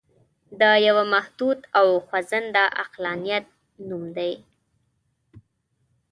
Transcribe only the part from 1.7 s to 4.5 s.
او خوځنده عقلانیت نوم دی.